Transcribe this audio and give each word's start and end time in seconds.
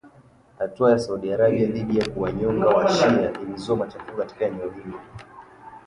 Hatua 0.59 0.91
ya 0.91 0.99
Saudi 0.99 1.33
Arabia 1.33 1.65
dhidi 1.71 1.97
ya 1.99 2.09
kuwanyonga 2.09 2.65
wa-shia 2.69 3.33
ilizua 3.41 3.75
machafuko 3.75 4.17
katika 4.17 4.45
eneo 4.45 4.69
hilo 4.71 4.97
hapo 4.97 4.99
awali. 4.99 5.33